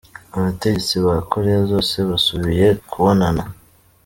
[0.35, 3.43] Abategetsi ba Korea zose basubiye kubonana.